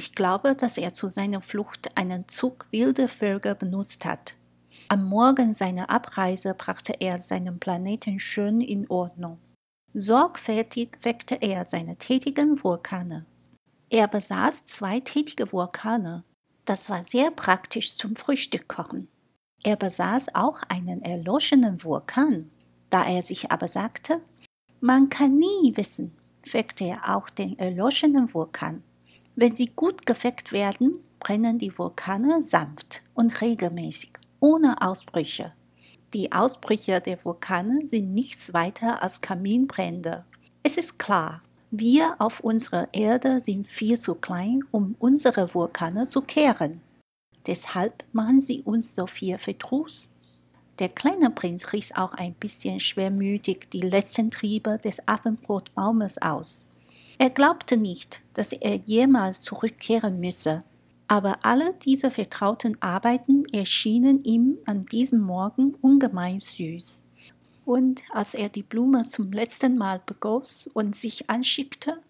Ich 0.00 0.14
glaube, 0.14 0.54
dass 0.54 0.78
er 0.78 0.94
zu 0.94 1.10
seiner 1.10 1.42
Flucht 1.42 1.94
einen 1.94 2.26
Zug 2.26 2.66
wilder 2.70 3.06
Vögel 3.06 3.54
benutzt 3.54 4.06
hat. 4.06 4.32
Am 4.88 5.04
Morgen 5.04 5.52
seiner 5.52 5.90
Abreise 5.90 6.54
brachte 6.54 6.94
er 7.00 7.20
seinen 7.20 7.60
Planeten 7.60 8.18
schön 8.18 8.62
in 8.62 8.88
Ordnung. 8.88 9.36
Sorgfältig 9.92 10.96
weckte 11.02 11.34
er 11.42 11.66
seine 11.66 11.96
tätigen 11.96 12.64
Vulkane. 12.64 13.26
Er 13.90 14.08
besaß 14.08 14.64
zwei 14.64 15.00
tätige 15.00 15.52
Vulkane. 15.52 16.24
Das 16.64 16.88
war 16.88 17.04
sehr 17.04 17.30
praktisch 17.30 17.94
zum 17.94 18.16
Frühstückkochen. 18.16 19.06
Er 19.62 19.76
besaß 19.76 20.34
auch 20.34 20.62
einen 20.70 21.02
erloschenen 21.02 21.84
Vulkan. 21.84 22.50
Da 22.88 23.04
er 23.04 23.20
sich 23.20 23.52
aber 23.52 23.68
sagte, 23.68 24.22
man 24.80 25.10
kann 25.10 25.36
nie 25.36 25.76
wissen, 25.76 26.16
weckte 26.50 26.84
er 26.84 27.14
auch 27.14 27.28
den 27.28 27.58
erloschenen 27.58 28.32
Vulkan. 28.32 28.82
Wenn 29.36 29.54
sie 29.54 29.70
gut 29.74 30.06
geweckt 30.06 30.52
werden, 30.52 31.00
brennen 31.18 31.58
die 31.58 31.76
Vulkane 31.76 32.42
sanft 32.42 33.02
und 33.14 33.40
regelmäßig, 33.40 34.10
ohne 34.40 34.80
Ausbrüche. 34.82 35.52
Die 36.12 36.32
Ausbrüche 36.32 37.00
der 37.00 37.24
Vulkane 37.24 37.86
sind 37.86 38.12
nichts 38.12 38.52
weiter 38.52 39.02
als 39.02 39.20
Kaminbrände. 39.20 40.24
Es 40.62 40.76
ist 40.76 40.98
klar, 40.98 41.42
wir 41.70 42.16
auf 42.18 42.40
unserer 42.40 42.88
Erde 42.92 43.40
sind 43.40 43.66
viel 43.66 43.96
zu 43.96 44.16
klein, 44.16 44.64
um 44.72 44.96
unsere 44.98 45.54
Vulkane 45.54 46.02
zu 46.02 46.20
kehren. 46.22 46.80
Deshalb 47.46 48.04
machen 48.12 48.40
sie 48.40 48.62
uns 48.62 48.96
so 48.96 49.06
viel 49.06 49.38
Verdruss. 49.38 50.10
Der 50.80 50.88
kleine 50.88 51.30
Prinz 51.30 51.72
riss 51.72 51.94
auch 51.94 52.14
ein 52.14 52.34
bisschen 52.34 52.80
schwermütig 52.80 53.70
die 53.70 53.82
letzten 53.82 54.30
Triebe 54.30 54.78
des 54.78 55.06
Abendbrotbaumes 55.06 56.20
aus. 56.20 56.66
Er 57.20 57.28
glaubte 57.28 57.76
nicht, 57.76 58.22
dass 58.32 58.54
er 58.54 58.76
jemals 58.76 59.42
zurückkehren 59.42 60.20
müsse, 60.20 60.64
aber 61.06 61.44
alle 61.44 61.74
diese 61.74 62.10
vertrauten 62.10 62.80
Arbeiten 62.80 63.44
erschienen 63.52 64.24
ihm 64.24 64.56
an 64.64 64.86
diesem 64.86 65.20
Morgen 65.20 65.74
ungemein 65.82 66.40
süß. 66.40 67.04
Und 67.66 68.00
als 68.08 68.32
er 68.32 68.48
die 68.48 68.62
Blume 68.62 69.02
zum 69.02 69.32
letzten 69.32 69.76
Mal 69.76 70.00
begoss 70.06 70.66
und 70.66 70.96
sich 70.96 71.28
anschickte, 71.28 72.00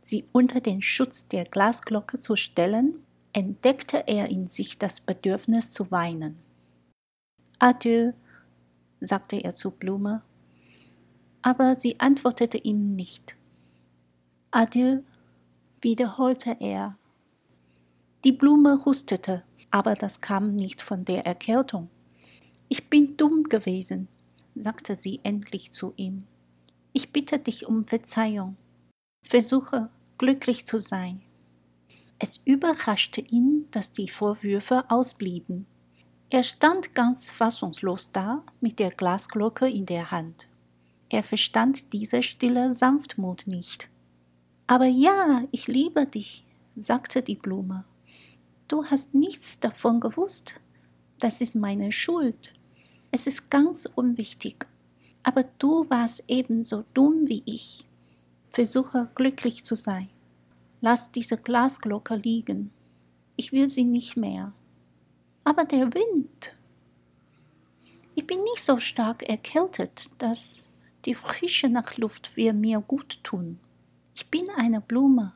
sie 0.00 0.24
unter 0.32 0.60
den 0.60 0.82
Schutz 0.82 1.28
der 1.28 1.44
Glasglocke 1.44 2.18
zu 2.18 2.34
stellen, 2.34 2.94
entdeckte 3.32 4.08
er 4.08 4.28
in 4.28 4.48
sich 4.48 4.76
das 4.76 4.98
Bedürfnis 4.98 5.70
zu 5.70 5.88
weinen. 5.92 6.36
Adieu, 7.60 8.10
sagte 9.00 9.36
er 9.36 9.54
zur 9.54 9.70
Blume, 9.70 10.22
aber 11.42 11.76
sie 11.76 12.00
antwortete 12.00 12.58
ihm 12.58 12.96
nicht. 12.96 13.37
Adieu, 14.50 15.02
wiederholte 15.82 16.56
er 16.60 16.96
die 18.24 18.32
Blume 18.32 18.84
hustete, 18.84 19.44
aber 19.70 19.94
das 19.94 20.20
kam 20.20 20.56
nicht 20.56 20.82
von 20.82 21.04
der 21.04 21.24
Erkältung. 21.24 21.88
Ich 22.68 22.90
bin 22.90 23.16
dumm 23.16 23.44
gewesen, 23.44 24.08
sagte 24.56 24.96
sie 24.96 25.20
endlich 25.22 25.70
zu 25.70 25.92
ihm. 25.96 26.24
Ich 26.92 27.12
bitte 27.12 27.38
dich 27.38 27.66
um 27.66 27.86
Verzeihung. 27.86 28.56
Versuche 29.24 29.88
glücklich 30.18 30.66
zu 30.66 30.78
sein. 30.78 31.22
Es 32.18 32.40
überraschte 32.44 33.20
ihn, 33.20 33.68
dass 33.70 33.92
die 33.92 34.08
Vorwürfe 34.08 34.84
ausblieben. 34.88 35.66
Er 36.30 36.42
stand 36.42 36.92
ganz 36.92 37.30
fassungslos 37.30 38.10
da 38.10 38.42
mit 38.60 38.80
der 38.80 38.90
Glasglocke 38.90 39.70
in 39.70 39.86
der 39.86 40.10
Hand. 40.10 40.48
Er 41.08 41.22
verstand 41.22 41.92
diese 41.92 42.24
stille 42.24 42.72
Sanftmut 42.72 43.46
nicht. 43.46 43.88
Aber 44.68 44.84
ja, 44.84 45.44
ich 45.50 45.66
liebe 45.66 46.06
dich, 46.06 46.44
sagte 46.76 47.22
die 47.22 47.36
Blume. 47.36 47.84
Du 48.68 48.84
hast 48.84 49.14
nichts 49.14 49.58
davon 49.60 49.98
gewusst. 49.98 50.60
Das 51.18 51.40
ist 51.40 51.56
meine 51.56 51.90
Schuld. 51.90 52.52
Es 53.10 53.26
ist 53.26 53.48
ganz 53.48 53.86
unwichtig. 53.86 54.66
Aber 55.22 55.44
du 55.58 55.88
warst 55.88 56.22
ebenso 56.28 56.84
dumm 56.92 57.26
wie 57.28 57.42
ich. 57.46 57.86
Versuche 58.50 59.08
glücklich 59.14 59.64
zu 59.64 59.74
sein. 59.74 60.10
Lass 60.82 61.12
diese 61.12 61.38
Glasglocke 61.38 62.16
liegen. 62.16 62.70
Ich 63.36 63.52
will 63.52 63.70
sie 63.70 63.84
nicht 63.84 64.18
mehr. 64.18 64.52
Aber 65.44 65.64
der 65.64 65.94
Wind. 65.94 66.52
Ich 68.14 68.26
bin 68.26 68.42
nicht 68.42 68.62
so 68.62 68.80
stark 68.80 69.22
erkältet, 69.22 70.10
dass 70.18 70.68
die 71.06 71.14
frische 71.14 71.70
Nachtluft 71.70 72.36
will 72.36 72.52
mir 72.52 72.80
gut 72.80 73.20
tun. 73.22 73.58
Ich 74.18 74.26
bin 74.26 74.50
eine 74.56 74.80
Blume. 74.80 75.32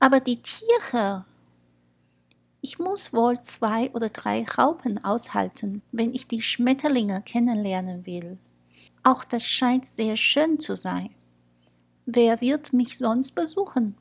Aber 0.00 0.18
die 0.18 0.42
Tiere, 0.42 1.24
ich 2.60 2.80
muss 2.80 3.12
wohl 3.12 3.40
zwei 3.40 3.88
oder 3.92 4.08
drei 4.08 4.42
Raupen 4.58 5.04
aushalten, 5.04 5.80
wenn 5.92 6.12
ich 6.12 6.26
die 6.26 6.42
Schmetterlinge 6.42 7.22
kennenlernen 7.22 8.04
will. 8.04 8.36
Auch 9.04 9.22
das 9.22 9.44
scheint 9.44 9.84
sehr 9.86 10.16
schön 10.16 10.58
zu 10.58 10.74
sein. 10.74 11.10
Wer 12.04 12.40
wird 12.40 12.72
mich 12.72 12.98
sonst 12.98 13.36
besuchen? 13.36 13.94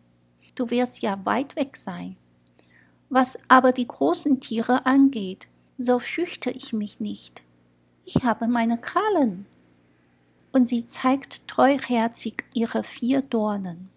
Du 0.55 0.72
wirst 0.72 1.03
ja 1.03 1.23
weit 1.23 1.55
weg 1.55 1.78
sein. 1.78 2.17
Was 3.09 3.38
aber 3.47 3.73
die 3.73 3.88
großen 3.88 4.39
Tiere 4.39 4.88
angeht, 4.88 5.47
so 5.78 6.00
fürchte 6.00 6.50
ich 6.50 6.73
mich 6.73 7.00
nicht. 7.00 7.44
Ich 8.05 8.23
habe 8.23 8.47
meine 8.47 8.79
Krallen. 8.79 9.45
Und 10.55 10.69
sie 10.69 10.85
zeigt 10.85 11.49
treuherzig 11.49 12.45
ihre 12.53 12.85
vier 12.85 13.21
Dornen. 13.21 13.89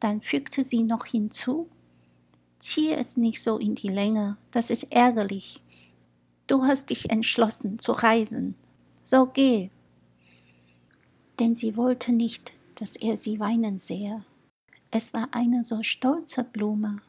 Dann 0.00 0.22
fügte 0.22 0.62
sie 0.62 0.82
noch 0.82 1.04
hinzu, 1.04 1.68
Ziehe 2.58 2.96
es 2.96 3.18
nicht 3.18 3.42
so 3.42 3.58
in 3.58 3.74
die 3.74 3.90
Länge, 3.90 4.38
das 4.52 4.70
ist 4.70 4.84
ärgerlich. 4.84 5.60
Du 6.46 6.62
hast 6.62 6.88
dich 6.88 7.10
entschlossen 7.10 7.78
zu 7.78 7.92
reisen, 7.92 8.54
so 9.02 9.26
geh. 9.26 9.68
Denn 11.38 11.54
sie 11.54 11.76
wollte 11.76 12.10
nicht, 12.10 12.54
dass 12.76 12.96
er 12.96 13.18
sie 13.18 13.38
weinen 13.38 13.76
sehe. 13.76 14.24
Es 14.90 15.12
war 15.12 15.28
eine 15.32 15.62
so 15.62 15.82
stolze 15.82 16.42
Blume. 16.42 17.02